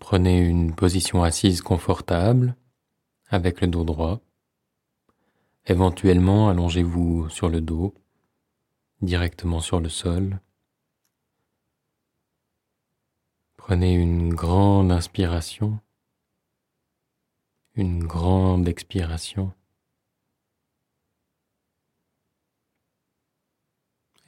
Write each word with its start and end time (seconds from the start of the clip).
Prenez 0.00 0.38
une 0.38 0.74
position 0.74 1.22
assise 1.22 1.60
confortable 1.60 2.56
avec 3.26 3.60
le 3.60 3.66
dos 3.66 3.84
droit. 3.84 4.22
Éventuellement, 5.66 6.48
allongez-vous 6.48 7.28
sur 7.28 7.50
le 7.50 7.60
dos, 7.60 7.94
directement 9.02 9.60
sur 9.60 9.80
le 9.80 9.90
sol. 9.90 10.40
Prenez 13.58 13.92
une 13.92 14.32
grande 14.32 14.90
inspiration, 14.90 15.78
une 17.74 18.04
grande 18.04 18.66
expiration. 18.66 19.52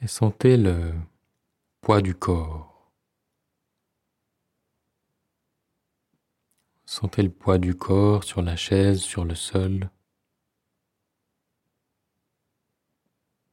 Et 0.01 0.07
sentez 0.07 0.55
le 0.55 0.93
poids 1.81 2.03
du 2.03 2.13
corps. 2.13 2.76
Sentez 6.99 7.21
le 7.21 7.29
poids 7.29 7.59
du 7.59 7.75
corps 7.75 8.23
sur 8.23 8.41
la 8.41 8.55
chaise, 8.55 9.01
sur 9.01 9.23
le 9.23 9.35
sol. 9.35 9.91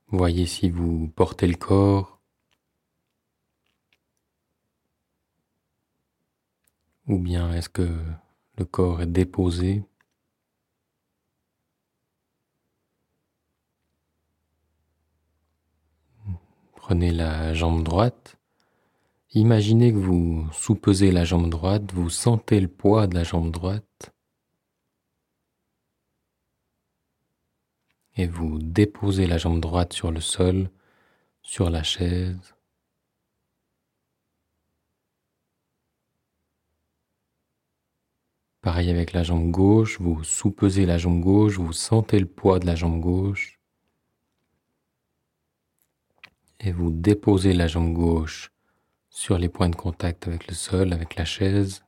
Voyez 0.06 0.46
si 0.46 0.70
vous 0.70 1.08
portez 1.08 1.46
le 1.46 1.56
corps 1.56 2.22
ou 7.06 7.18
bien 7.18 7.52
est-ce 7.52 7.68
que 7.68 7.86
le 8.56 8.64
corps 8.64 9.02
est 9.02 9.06
déposé? 9.06 9.82
Prenez 16.76 17.10
la 17.12 17.52
jambe 17.52 17.82
droite. 17.84 18.38
Imaginez 19.34 19.92
que 19.92 19.98
vous 19.98 20.48
soupesez 20.52 21.10
la 21.10 21.24
jambe 21.24 21.50
droite, 21.50 21.92
vous 21.92 22.08
sentez 22.08 22.60
le 22.60 22.68
poids 22.68 23.08
de 23.08 23.16
la 23.16 23.24
jambe 23.24 23.50
droite. 23.50 24.12
Et 28.16 28.28
vous 28.28 28.58
déposez 28.60 29.26
la 29.26 29.38
jambe 29.38 29.58
droite 29.60 29.92
sur 29.92 30.12
le 30.12 30.20
sol, 30.20 30.70
sur 31.42 31.68
la 31.68 31.82
chaise. 31.82 32.54
Pareil 38.62 38.88
avec 38.88 39.12
la 39.12 39.24
jambe 39.24 39.50
gauche, 39.50 40.00
vous 40.00 40.22
soupesez 40.22 40.86
la 40.86 40.96
jambe 40.96 41.20
gauche, 41.20 41.58
vous 41.58 41.72
sentez 41.72 42.20
le 42.20 42.26
poids 42.26 42.60
de 42.60 42.66
la 42.66 42.76
jambe 42.76 43.00
gauche 43.00 43.58
et 46.60 46.72
vous 46.72 46.90
déposez 46.90 47.52
la 47.52 47.66
jambe 47.66 47.92
gauche 47.92 48.53
sur 49.14 49.38
les 49.38 49.48
points 49.48 49.68
de 49.70 49.76
contact 49.76 50.26
avec 50.28 50.48
le 50.48 50.54
sol, 50.54 50.92
avec 50.92 51.14
la 51.16 51.24
chaise. 51.24 51.84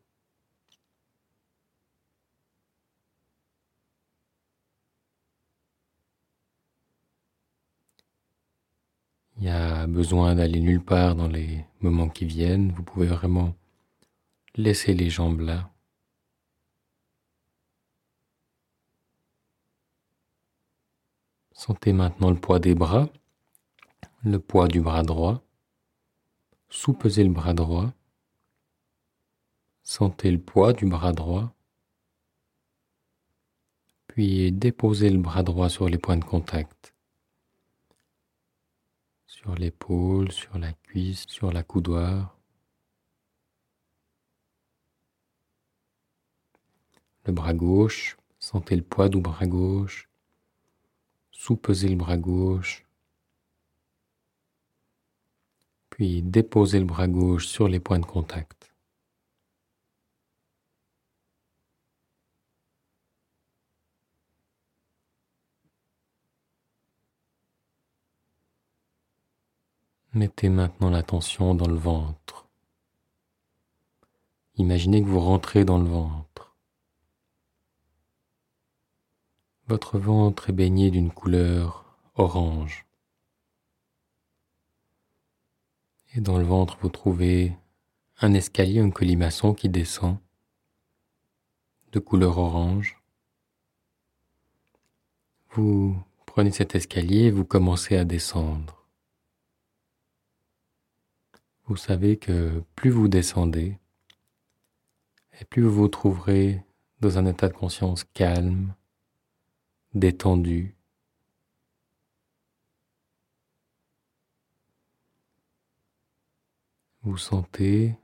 Il 9.36 9.42
n'y 9.42 9.48
a 9.50 9.86
besoin 9.86 10.34
d'aller 10.34 10.60
nulle 10.60 10.82
part 10.82 11.14
dans 11.14 11.28
les 11.28 11.64
moments 11.80 12.08
qui 12.08 12.24
viennent. 12.26 12.72
Vous 12.72 12.82
pouvez 12.82 13.06
vraiment 13.06 13.54
laisser 14.56 14.94
les 14.94 15.10
jambes 15.10 15.40
là. 15.40 15.70
Sentez 21.52 21.92
maintenant 21.92 22.30
le 22.30 22.36
poids 22.36 22.60
des 22.60 22.74
bras 22.74 23.08
le 24.26 24.38
poids 24.40 24.68
du 24.68 24.80
bras 24.80 25.02
droit, 25.02 25.42
sous-pesez 26.68 27.24
le 27.24 27.30
bras 27.30 27.54
droit, 27.54 27.92
sentez 29.82 30.30
le 30.30 30.40
poids 30.40 30.72
du 30.72 30.86
bras 30.86 31.12
droit, 31.12 31.54
puis 34.08 34.50
déposez 34.52 35.10
le 35.10 35.18
bras 35.18 35.42
droit 35.42 35.68
sur 35.68 35.88
les 35.88 35.98
points 35.98 36.16
de 36.16 36.24
contact, 36.24 36.94
sur 39.26 39.54
l'épaule, 39.54 40.32
sur 40.32 40.58
la 40.58 40.72
cuisse, 40.72 41.26
sur 41.28 41.52
la 41.52 41.62
coudoir. 41.62 42.36
Le 47.24 47.32
bras 47.32 47.54
gauche, 47.54 48.16
sentez 48.38 48.76
le 48.76 48.82
poids 48.82 49.08
du 49.08 49.20
bras 49.20 49.46
gauche, 49.46 50.08
sous-pesez 51.30 51.88
le 51.88 51.96
bras 51.96 52.16
gauche, 52.16 52.85
puis 55.96 56.20
déposez 56.20 56.78
le 56.78 56.84
bras 56.84 57.08
gauche 57.08 57.46
sur 57.46 57.68
les 57.68 57.80
points 57.80 57.98
de 57.98 58.04
contact. 58.04 58.70
Mettez 70.12 70.50
maintenant 70.50 70.90
l'attention 70.90 71.54
dans 71.54 71.66
le 71.66 71.76
ventre. 71.76 72.46
Imaginez 74.56 75.02
que 75.02 75.08
vous 75.08 75.20
rentrez 75.20 75.64
dans 75.64 75.78
le 75.78 75.88
ventre. 75.88 76.54
Votre 79.66 79.98
ventre 79.98 80.50
est 80.50 80.52
baigné 80.52 80.90
d'une 80.90 81.10
couleur 81.10 81.86
orange. 82.16 82.85
Et 86.16 86.22
dans 86.22 86.38
le 86.38 86.44
ventre, 86.44 86.78
vous 86.80 86.88
trouvez 86.88 87.54
un 88.20 88.32
escalier, 88.32 88.80
un 88.80 88.90
colimaçon 88.90 89.52
qui 89.52 89.68
descend 89.68 90.16
de 91.92 91.98
couleur 91.98 92.38
orange. 92.38 93.02
Vous 95.50 95.94
prenez 96.24 96.50
cet 96.52 96.74
escalier 96.74 97.24
et 97.24 97.30
vous 97.30 97.44
commencez 97.44 97.98
à 97.98 98.06
descendre. 98.06 98.86
Vous 101.66 101.76
savez 101.76 102.16
que 102.16 102.62
plus 102.76 102.90
vous 102.90 103.08
descendez, 103.08 103.78
et 105.38 105.44
plus 105.44 105.62
vous 105.62 105.72
vous 105.72 105.88
trouverez 105.88 106.64
dans 107.00 107.18
un 107.18 107.26
état 107.26 107.48
de 107.48 107.54
conscience 107.54 108.04
calme, 108.04 108.74
détendu, 109.92 110.75
Vous 117.06 117.18
sentez 117.18 117.96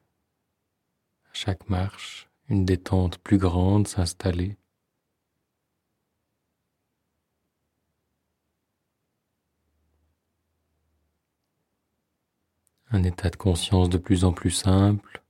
à 1.24 1.34
chaque 1.34 1.68
marche 1.68 2.30
une 2.48 2.64
détente 2.64 3.18
plus 3.18 3.36
grande 3.36 3.88
s'installer. 3.88 4.56
Un 12.91 13.02
état 13.02 13.28
de 13.28 13.34
conscience 13.34 13.88
de 13.88 13.98
plus 13.98 14.24
en 14.24 14.32
plus 14.32 14.52
simple. 14.52 15.20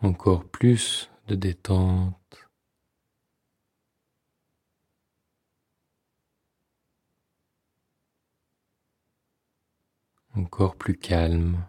Encore 0.00 0.48
plus 0.48 1.10
de 1.26 1.34
détente. 1.34 2.47
Encore 10.38 10.76
plus 10.76 10.96
calme. 10.96 11.64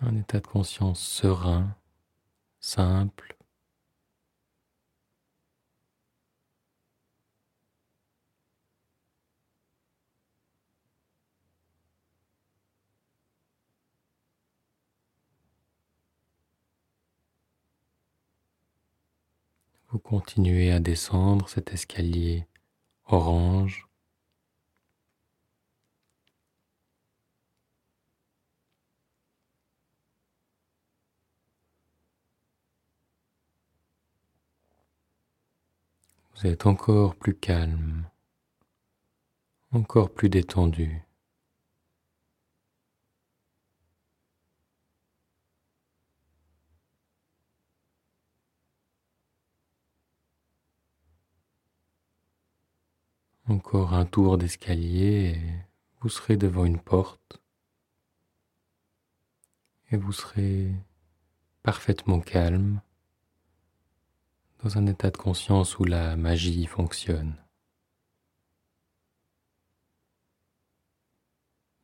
Un 0.00 0.16
état 0.16 0.40
de 0.40 0.46
conscience 0.46 1.00
serein, 1.00 1.76
simple. 2.60 3.36
Vous 19.90 19.98
continuez 19.98 20.72
à 20.72 20.80
descendre 20.80 21.48
cet 21.50 21.72
escalier 21.74 22.46
orange. 23.12 23.86
Vous 36.34 36.46
êtes 36.48 36.66
encore 36.66 37.14
plus 37.14 37.34
calme, 37.36 38.04
encore 39.72 40.10
plus 40.10 40.28
détendu. 40.28 41.02
Encore 53.52 53.92
un 53.92 54.06
tour 54.06 54.38
d'escalier 54.38 55.34
et 55.34 55.40
vous 56.00 56.08
serez 56.08 56.38
devant 56.38 56.64
une 56.64 56.80
porte 56.80 57.42
et 59.90 59.98
vous 59.98 60.12
serez 60.12 60.72
parfaitement 61.62 62.20
calme 62.20 62.80
dans 64.62 64.78
un 64.78 64.86
état 64.86 65.10
de 65.10 65.18
conscience 65.18 65.78
où 65.78 65.84
la 65.84 66.16
magie 66.16 66.64
fonctionne. 66.64 67.36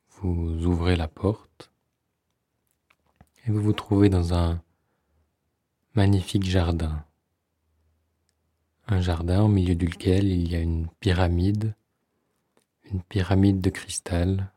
Vous 0.08 0.64
ouvrez 0.64 0.96
la 0.96 1.06
porte 1.06 1.70
et 3.44 3.50
vous 3.50 3.60
vous 3.60 3.74
trouvez 3.74 4.08
dans 4.08 4.32
un 4.32 4.62
magnifique 5.92 6.44
jardin. 6.44 7.04
Un 8.90 9.02
jardin 9.02 9.42
au 9.42 9.48
milieu 9.48 9.74
duquel 9.74 10.26
il 10.28 10.50
y 10.50 10.56
a 10.56 10.60
une 10.60 10.88
pyramide, 10.98 11.74
une 12.84 13.02
pyramide 13.02 13.60
de 13.60 13.68
cristal 13.68 14.50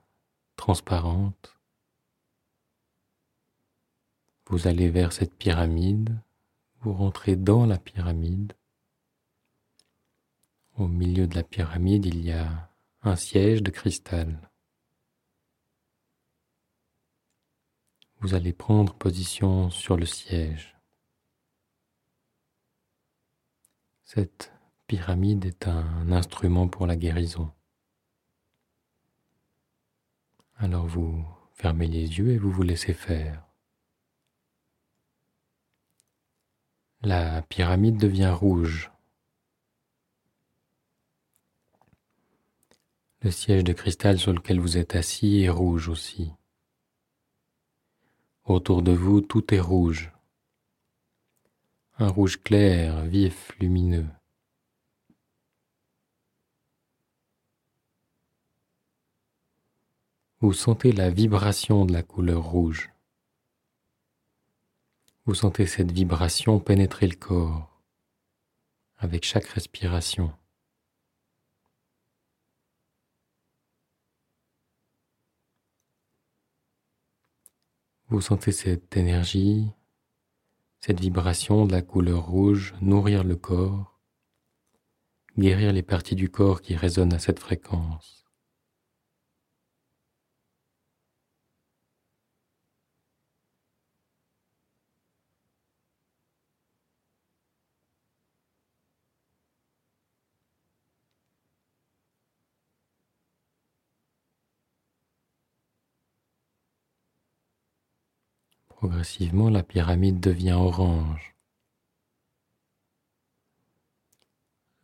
transparente. 0.55 1.59
Vous 4.45 4.67
allez 4.67 4.89
vers 4.89 5.11
cette 5.11 5.35
pyramide, 5.35 6.17
vous 6.79 6.93
rentrez 6.93 7.35
dans 7.35 7.65
la 7.65 7.77
pyramide. 7.77 8.53
Au 10.77 10.87
milieu 10.87 11.27
de 11.27 11.35
la 11.35 11.43
pyramide, 11.43 12.05
il 12.05 12.23
y 12.23 12.31
a 12.31 12.69
un 13.03 13.17
siège 13.17 13.61
de 13.61 13.69
cristal. 13.69 14.49
Vous 18.21 18.33
allez 18.33 18.53
prendre 18.53 18.93
position 18.93 19.69
sur 19.69 19.97
le 19.97 20.05
siège. 20.05 20.77
Cette 24.13 24.51
pyramide 24.87 25.45
est 25.45 25.69
un 25.69 26.11
instrument 26.11 26.67
pour 26.67 26.85
la 26.85 26.97
guérison. 26.97 27.49
Alors 30.57 30.85
vous 30.85 31.25
fermez 31.53 31.87
les 31.87 32.19
yeux 32.19 32.31
et 32.31 32.37
vous 32.37 32.51
vous 32.51 32.63
laissez 32.63 32.93
faire. 32.93 33.47
La 37.03 37.41
pyramide 37.43 37.95
devient 37.95 38.35
rouge. 38.37 38.91
Le 43.21 43.31
siège 43.31 43.63
de 43.63 43.71
cristal 43.71 44.19
sur 44.19 44.33
lequel 44.33 44.59
vous 44.59 44.77
êtes 44.77 44.97
assis 44.97 45.43
est 45.43 45.49
rouge 45.49 45.87
aussi. 45.87 46.33
Autour 48.43 48.81
de 48.81 48.91
vous, 48.91 49.21
tout 49.21 49.53
est 49.53 49.61
rouge 49.61 50.11
un 52.01 52.07
rouge 52.07 52.41
clair, 52.41 53.05
vif, 53.05 53.51
lumineux. 53.59 54.07
Vous 60.39 60.53
sentez 60.53 60.91
la 60.91 61.11
vibration 61.11 61.85
de 61.85 61.93
la 61.93 62.01
couleur 62.01 62.43
rouge. 62.43 62.91
Vous 65.25 65.35
sentez 65.35 65.67
cette 65.67 65.91
vibration 65.91 66.59
pénétrer 66.59 67.07
le 67.07 67.15
corps 67.15 67.69
avec 68.97 69.23
chaque 69.23 69.45
respiration. 69.45 70.33
Vous 78.09 78.21
sentez 78.21 78.51
cette 78.51 78.97
énergie 78.97 79.71
cette 80.83 80.99
vibration 80.99 81.67
de 81.67 81.71
la 81.73 81.83
couleur 81.83 82.25
rouge 82.25 82.73
nourrir 82.81 83.23
le 83.23 83.35
corps, 83.35 83.99
guérir 85.37 85.73
les 85.73 85.83
parties 85.83 86.15
du 86.15 86.29
corps 86.29 86.61
qui 86.61 86.75
résonnent 86.75 87.13
à 87.13 87.19
cette 87.19 87.39
fréquence. 87.39 88.20
Progressivement, 108.81 109.51
la 109.51 109.61
pyramide 109.61 110.19
devient 110.19 110.53
orange. 110.53 111.35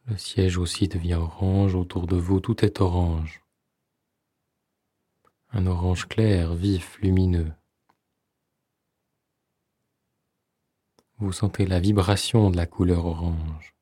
Le 0.06 0.16
siège 0.20 0.60
aussi 0.60 0.88
devient 0.88 1.16
orange, 1.16 1.74
autour 1.74 2.06
de 2.06 2.16
vous 2.16 2.40
tout 2.40 2.64
est 2.64 2.80
orange. 2.80 3.42
Un 5.50 5.66
orange 5.66 6.08
clair, 6.08 6.54
vif, 6.54 7.00
lumineux. 7.02 7.52
Vous 11.18 11.32
sentez 11.32 11.66
la 11.66 11.80
vibration 11.80 12.52
de 12.52 12.58
la 12.58 12.68
couleur 12.68 13.04
orange. 13.08 13.74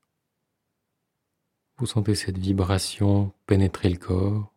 Vous 1.75 1.87
sentez 1.87 2.15
cette 2.15 2.37
vibration 2.37 3.33
pénétrer 3.47 3.89
le 3.89 3.97
corps. 3.97 4.54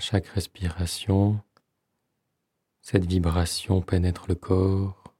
Chaque 0.00 0.28
respiration, 0.28 1.42
cette 2.80 3.04
vibration 3.04 3.82
pénètre 3.82 4.24
le 4.28 4.34
corps, 4.34 5.14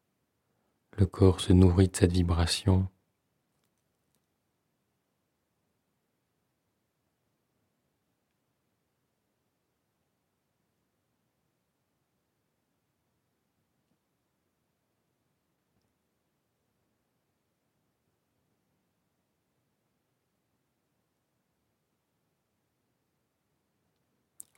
le 0.96 1.04
corps 1.04 1.42
se 1.42 1.52
nourrit 1.52 1.88
de 1.88 1.96
cette 1.96 2.12
vibration. 2.12 2.88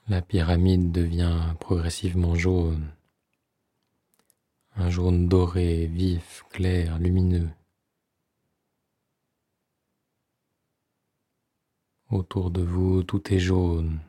La 0.08 0.20
pyramide 0.20 0.90
devient 0.90 1.54
progressivement 1.60 2.34
jaune, 2.34 2.90
un 4.74 4.90
jaune 4.90 5.28
doré, 5.28 5.86
vif, 5.86 6.44
clair, 6.50 6.98
lumineux. 6.98 7.48
Autour 12.10 12.50
de 12.50 12.62
vous, 12.62 13.04
tout 13.04 13.32
est 13.32 13.38
jaune. 13.38 14.00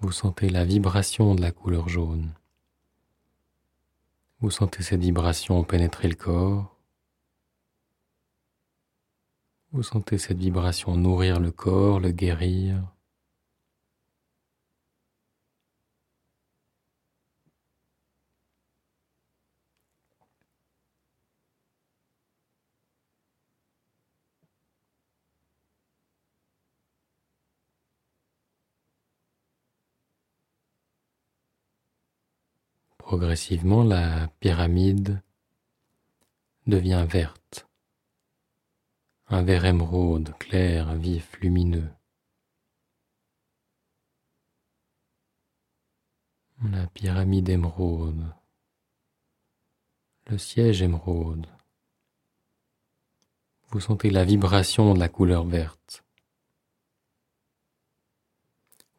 Vous 0.00 0.12
sentez 0.12 0.50
la 0.50 0.64
vibration 0.64 1.34
de 1.34 1.40
la 1.40 1.50
couleur 1.50 1.88
jaune. 1.88 2.32
Vous 4.40 4.50
sentez 4.50 4.82
cette 4.82 5.00
vibration 5.00 5.64
pénétrer 5.64 6.08
le 6.08 6.14
corps. 6.14 6.76
Vous 9.72 9.82
sentez 9.82 10.18
cette 10.18 10.38
vibration 10.38 10.94
nourrir 10.94 11.40
le 11.40 11.50
corps, 11.50 12.00
le 12.00 12.10
guérir. 12.10 12.95
Progressivement, 33.06 33.84
la 33.84 34.26
pyramide 34.40 35.22
devient 36.66 37.06
verte, 37.08 37.68
un 39.28 39.44
vert 39.44 39.64
émeraude 39.64 40.36
clair, 40.40 40.92
vif, 40.96 41.38
lumineux. 41.40 41.88
La 46.68 46.88
pyramide 46.88 47.48
émeraude, 47.48 48.26
le 50.26 50.36
siège 50.36 50.82
émeraude. 50.82 51.46
Vous 53.68 53.78
sentez 53.78 54.10
la 54.10 54.24
vibration 54.24 54.94
de 54.94 54.98
la 54.98 55.08
couleur 55.08 55.44
verte. 55.44 56.02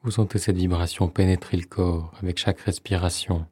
Vous 0.04 0.12
sentez 0.12 0.40
cette 0.40 0.56
vibration 0.56 1.10
pénétrer 1.10 1.58
le 1.58 1.66
corps 1.66 2.14
avec 2.22 2.38
chaque 2.38 2.62
respiration. 2.62 3.46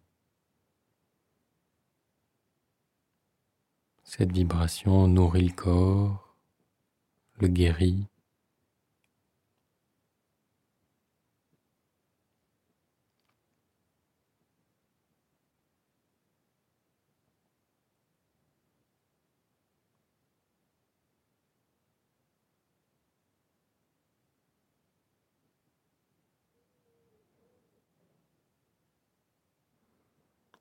Cette 4.18 4.32
vibration 4.32 5.10
nourrit 5.10 5.50
le 5.50 5.52
corps, 5.52 6.38
le 7.42 7.50
guérit. 7.50 8.08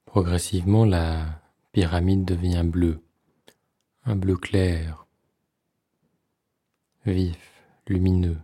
Progressivement, 0.06 0.84
la 0.84 1.40
pyramide 1.70 2.24
devient 2.24 2.64
bleue 2.64 3.03
un 4.06 4.16
bleu 4.16 4.36
clair, 4.36 5.06
vif, 7.06 7.62
lumineux. 7.86 8.38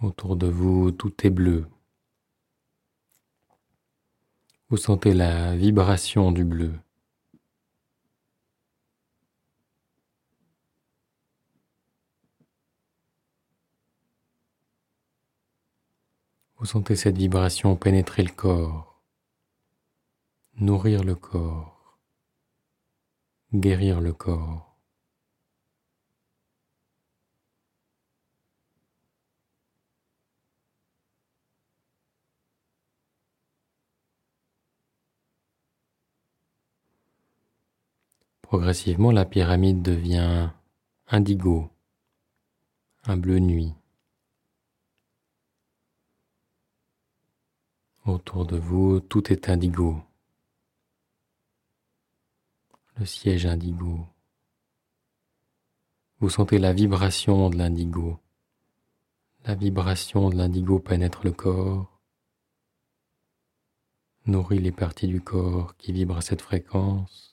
Autour 0.00 0.36
de 0.36 0.48
vous, 0.48 0.90
tout 0.90 1.14
est 1.26 1.30
bleu. 1.30 1.66
Vous 4.68 4.76
sentez 4.76 5.14
la 5.14 5.54
vibration 5.56 6.32
du 6.32 6.44
bleu. 6.44 6.72
Vous 16.56 16.66
sentez 16.66 16.96
cette 16.96 17.18
vibration 17.18 17.76
pénétrer 17.76 18.22
le 18.22 18.30
corps, 18.30 18.91
nourrir 20.62 21.02
le 21.02 21.16
corps, 21.16 21.98
guérir 23.52 24.00
le 24.00 24.12
corps. 24.12 24.78
Progressivement, 38.40 39.10
la 39.10 39.24
pyramide 39.24 39.82
devient 39.82 40.50
indigo, 41.08 41.70
un 43.02 43.16
bleu 43.16 43.40
nuit. 43.40 43.74
Autour 48.04 48.46
de 48.46 48.58
vous, 48.58 49.00
tout 49.00 49.32
est 49.32 49.48
indigo. 49.48 50.02
Siège 53.04 53.46
indigo. 53.46 54.06
Vous 56.20 56.30
sentez 56.30 56.58
la 56.58 56.72
vibration 56.72 57.50
de 57.50 57.56
l'indigo. 57.56 58.18
La 59.44 59.54
vibration 59.54 60.30
de 60.30 60.36
l'indigo 60.36 60.78
pénètre 60.78 61.20
le 61.24 61.32
corps, 61.32 62.00
nourrit 64.26 64.60
les 64.60 64.72
parties 64.72 65.08
du 65.08 65.20
corps 65.20 65.76
qui 65.76 65.92
vibrent 65.92 66.18
à 66.18 66.22
cette 66.22 66.42
fréquence. 66.42 67.31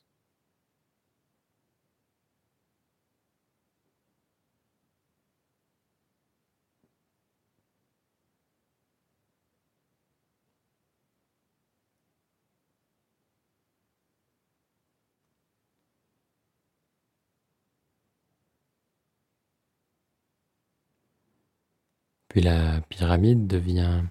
Puis 22.29 22.41
la 22.41 22.79
pyramide 22.81 23.47
devient 23.47 24.03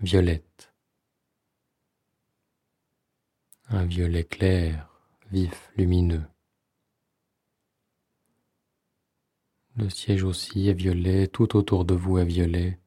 violette. 0.00 0.72
Un 3.68 3.84
violet 3.84 4.24
clair, 4.24 4.88
vif, 5.30 5.70
lumineux. 5.76 6.24
Le 9.76 9.90
siège 9.90 10.22
aussi 10.22 10.68
est 10.68 10.72
violet, 10.72 11.26
tout 11.26 11.56
autour 11.56 11.84
de 11.84 11.94
vous 11.94 12.18
est 12.18 12.24
violet. 12.24 12.78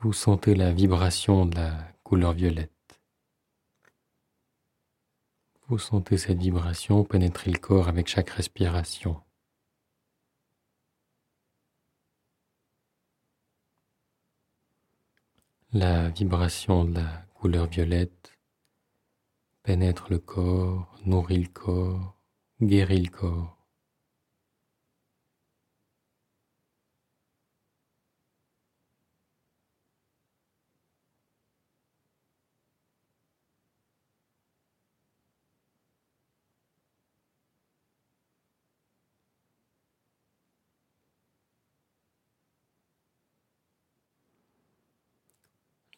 Vous 0.00 0.14
sentez 0.14 0.54
la 0.54 0.72
vibration 0.72 1.46
de 1.46 1.56
la 1.56 1.92
couleur 2.04 2.32
violette. 2.32 2.72
Vous 5.68 5.78
sentez 5.78 6.16
cette 6.16 6.38
vibration 6.38 7.04
pénétrer 7.04 7.50
le 7.50 7.58
corps 7.58 7.88
avec 7.88 8.06
chaque 8.06 8.30
respiration. 8.30 9.20
La 15.78 16.08
vibration 16.08 16.84
de 16.84 16.94
la 16.94 17.26
couleur 17.34 17.66
violette 17.66 18.32
pénètre 19.62 20.06
le 20.08 20.18
corps, 20.18 20.98
nourrit 21.04 21.42
le 21.42 21.48
corps, 21.48 22.16
guérit 22.62 23.02
le 23.02 23.10
corps. 23.10 23.55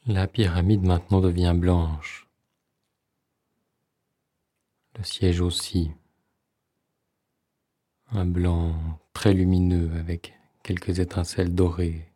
La 0.08 0.26
pyramide 0.26 0.86
maintenant 0.86 1.20
devient 1.20 1.54
blanche. 1.54 2.26
Le 4.96 5.04
siège 5.04 5.42
aussi. 5.42 5.90
Un 8.12 8.24
blanc 8.24 8.98
très 9.12 9.34
lumineux 9.34 9.94
avec 9.98 10.32
quelques 10.62 10.98
étincelles 10.98 11.54
dorées. 11.54 12.10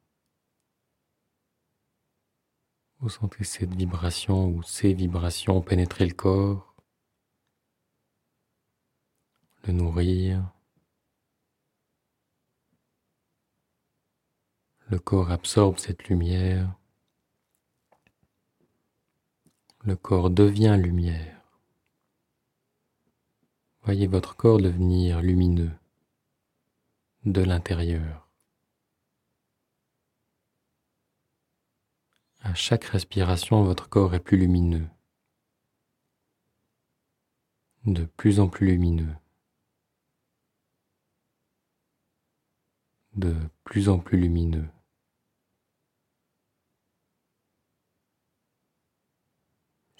Vous 3.01 3.11
sentez 3.11 3.45
cette 3.45 3.75
vibration 3.75 4.49
ou 4.49 4.63
ces 4.63 4.95
vibrations 4.95 5.61
pénétrer 5.61 6.07
le 6.07 6.15
corps, 6.15 6.75
le 9.67 9.75
nourrir. 9.75 10.51
Le 14.89 14.99
corps 14.99 15.31
absorbe 15.31 15.79
cette 15.79 16.09
lumière. 16.09 16.75
Le 19.85 19.97
corps 19.97 20.31
devient 20.31 20.79
lumière. 20.81 21.43
Voyez 23.83 24.07
votre 24.07 24.37
corps 24.37 24.59
devenir 24.59 25.21
lumineux 25.23 25.73
de 27.25 27.43
l'intérieur. 27.43 28.29
À 32.43 32.55
chaque 32.55 32.85
respiration, 32.85 33.65
votre 33.65 33.89
corps 33.89 34.15
est 34.15 34.21
plus 34.21 34.37
lumineux, 34.37 34.87
de 37.85 38.05
plus 38.05 38.39
en 38.39 38.49
plus 38.49 38.69
lumineux, 38.69 39.17
de 43.15 43.35
plus 43.65 43.89
en 43.89 43.99
plus 43.99 44.19
lumineux. 44.19 44.69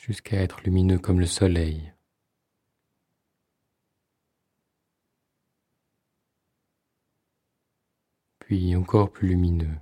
Jusqu'à 0.03 0.43
être 0.43 0.63
lumineux 0.63 0.99
comme 0.99 1.21
le 1.21 1.27
soleil. 1.27 1.93
Puis 8.41 8.75
encore 8.75 9.13
plus 9.13 9.29
lumineux. 9.29 9.79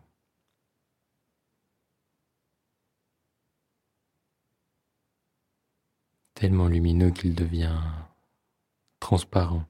Tellement 6.34 6.68
lumineux 6.68 7.10
qu'il 7.10 7.34
devient 7.34 7.80
transparent. 9.00 9.69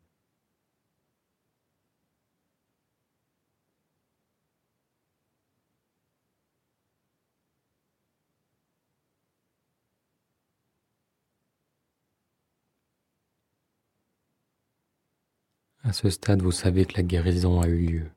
À 15.91 15.93
ce 15.93 16.09
stade, 16.09 16.41
vous 16.41 16.53
savez 16.53 16.87
que 16.87 16.95
la 16.95 17.03
guérison 17.03 17.61
a 17.61 17.67
eu 17.67 17.85
lieu. 17.85 18.11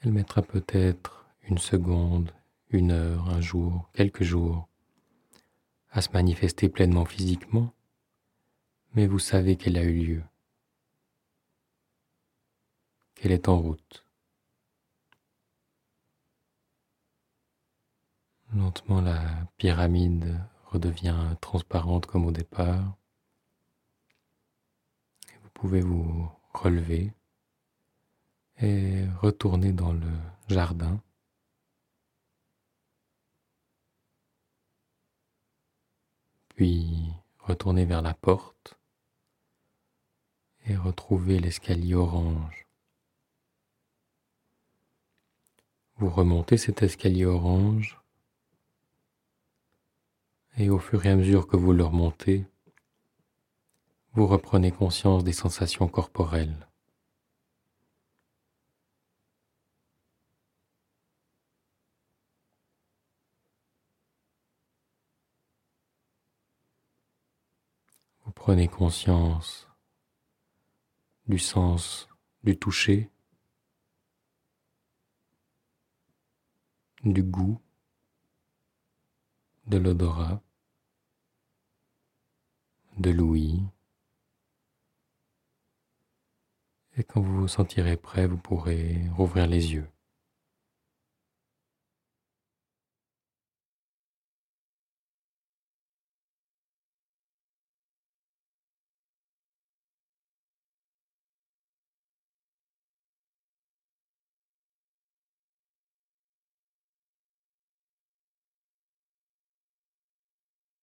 Elle 0.00 0.10
mettra 0.10 0.42
peut-être 0.42 1.24
une 1.42 1.58
seconde, 1.58 2.32
une 2.70 2.90
heure, 2.90 3.28
un 3.28 3.40
jour, 3.40 3.88
quelques 3.92 4.24
jours 4.24 4.68
à 5.92 6.02
se 6.02 6.10
manifester 6.10 6.68
pleinement 6.68 7.04
physiquement, 7.04 7.72
mais 8.94 9.06
vous 9.06 9.20
savez 9.20 9.54
qu'elle 9.54 9.78
a 9.78 9.84
eu 9.84 10.04
lieu, 10.04 10.22
qu'elle 13.14 13.30
est 13.30 13.46
en 13.46 13.60
route. 13.60 14.04
Lentement, 18.52 19.00
la 19.00 19.46
pyramide 19.58 20.40
redevient 20.64 21.36
transparente 21.40 22.06
comme 22.06 22.26
au 22.26 22.32
départ 22.32 22.96
pouvez 25.56 25.80
vous 25.80 26.28
relever 26.52 27.14
et 28.58 29.06
retournez 29.22 29.72
dans 29.72 29.92
le 29.92 30.12
jardin. 30.48 31.00
Puis 36.50 37.10
retournez 37.38 37.86
vers 37.86 38.02
la 38.02 38.12
porte 38.12 38.78
et 40.66 40.76
retrouvez 40.76 41.38
l'escalier 41.38 41.94
orange. 41.94 42.66
Vous 45.96 46.10
remontez 46.10 46.58
cet 46.58 46.82
escalier 46.82 47.24
orange 47.24 47.98
et 50.58 50.68
au 50.68 50.78
fur 50.78 51.04
et 51.06 51.10
à 51.10 51.16
mesure 51.16 51.46
que 51.46 51.56
vous 51.56 51.72
le 51.72 51.84
remontez, 51.84 52.44
vous 54.16 54.26
reprenez 54.26 54.72
conscience 54.72 55.24
des 55.24 55.34
sensations 55.34 55.88
corporelles. 55.88 56.66
Vous 68.24 68.32
prenez 68.32 68.68
conscience 68.68 69.68
du 71.26 71.38
sens 71.38 72.08
du 72.42 72.58
toucher, 72.58 73.10
du 77.04 77.22
goût, 77.22 77.60
de 79.66 79.76
l'odorat, 79.76 80.42
de 82.96 83.10
l'ouïe. 83.10 83.62
Et 86.98 87.04
quand 87.04 87.20
vous 87.20 87.42
vous 87.42 87.48
sentirez 87.48 87.96
prêt, 87.96 88.26
vous 88.26 88.38
pourrez 88.38 89.02
rouvrir 89.14 89.46
les 89.46 89.74
yeux. 89.74 89.86